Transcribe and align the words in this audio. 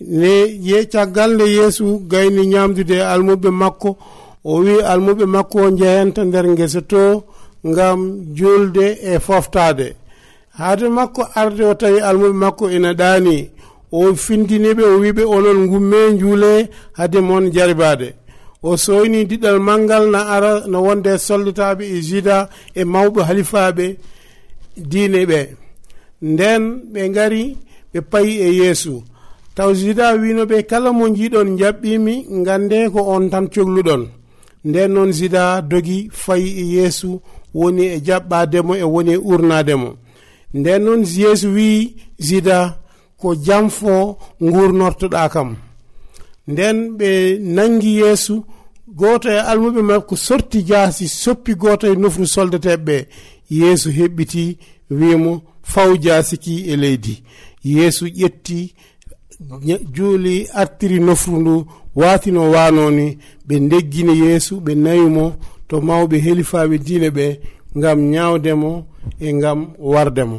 ne 0.00 0.46
ye 0.60 0.84
caggal 0.92 1.30
nde 1.34 1.44
yeesu 1.56 1.86
gayni 2.10 2.46
ñamdude 2.52 2.98
almuɓe 3.12 3.50
makko 3.50 3.90
o 4.44 4.54
wi 4.64 4.74
almuɓe 4.92 5.24
makko 5.34 5.58
o 5.66 5.70
jeyanta 5.78 6.20
nder 6.24 6.46
ngesa 6.52 6.80
to 6.90 7.02
ngam 7.70 8.00
julde 8.36 8.86
e 9.02 9.18
foftade. 9.26 9.88
Haade 10.58 10.88
makko 10.88 11.22
arde 11.40 11.62
o 11.64 11.74
tawi 11.80 11.98
almuɓe 12.08 12.32
makko 12.42 12.64
ina 12.76 12.90
ɗaani 13.00 13.36
o 13.92 14.14
findiniɓe 14.24 14.82
o 14.82 14.96
wiɓe 15.02 15.22
onon 15.36 15.60
gumme 15.70 16.00
juule 16.20 16.52
haade 16.96 17.18
moon 17.28 17.44
jaribade 17.54 18.08
o 18.62 18.76
soyni 18.84 19.20
diɗal 19.30 19.58
malngal 19.60 20.04
na 20.10 20.20
ara 20.34 20.52
no 20.70 20.78
wonde 20.86 21.12
sollitaɓe 21.26 21.84
e 21.84 21.98
juda 22.08 22.48
e 22.74 22.82
mawɓe 22.92 23.20
halifaɓe 23.28 23.86
diine 24.90 25.20
ɓe 25.30 25.40
nden 26.32 26.62
ɓe 26.92 27.02
gari 27.16 27.44
ɓe 27.92 28.00
payi 28.10 28.32
e 28.42 28.48
yeesu. 28.60 28.94
taw 29.54 29.72
juda 29.74 30.12
wino 30.14 30.44
ɓe 30.50 30.62
kala 30.70 30.92
mo 30.92 31.08
jiɗon 31.08 31.48
jaɓɓimi 31.58 32.14
gande 32.46 32.88
ko 32.92 33.00
on 33.14 33.30
tan 33.30 33.46
cohluɗon 33.52 34.02
nden 34.64 34.92
noon 34.92 35.12
juda 35.12 35.60
dogi 35.62 36.08
fayi 36.12 36.48
e 36.62 36.64
yeesu 36.74 37.20
woni 37.54 37.84
e 37.86 37.98
jaɓɓademo 38.06 38.72
e 38.76 38.82
woni 38.94 39.12
e 39.12 39.16
urnademo. 39.32 39.90
Nden 40.54 40.82
noon 40.84 41.02
yeesu 41.04 41.48
wi 41.56 41.96
juda 42.18 42.58
ko 43.20 43.34
jamfo 43.46 44.18
gurnortoɗa 44.40 45.28
kam. 45.34 45.56
Nden 46.48 46.76
ɓe 46.98 47.10
nangi 47.56 47.90
yeesu 48.00 48.44
goto 48.98 49.28
e 49.28 49.38
almuɓe 49.50 49.82
makko 49.82 50.16
sorti 50.16 50.58
jaasi 50.68 51.08
soppi 51.08 51.52
goto 51.62 51.86
e 51.86 51.94
nofru 52.02 52.26
soldateɓeɓe 52.34 52.96
yeesu 53.50 53.88
heɓɓiti 53.98 54.44
wimo 54.98 55.32
faw 55.62 55.90
jaasiki 56.04 56.54
e 56.72 56.76
leydi. 56.82 57.14
Yeesu 57.64 58.04
ƴetti 58.20 58.58
juuli 59.94 60.48
artiri 60.54 60.98
nofru 61.00 61.40
ndu 61.40 61.66
watino 62.00 62.50
wanoni 62.50 63.18
ɓe 63.46 63.54
deggini 63.70 64.14
yeesu 64.24 64.54
ɓe 64.64 64.72
nayimo 64.84 65.24
to 65.68 65.74
mawɓe 65.86 66.16
helifaɓe 66.24 66.76
diine 66.86 67.08
ɓe 67.16 67.26
gam 67.82 67.98
ñawdemo 68.12 68.70
e 69.20 69.28
gam 69.42 69.60
wardemo 69.92 70.38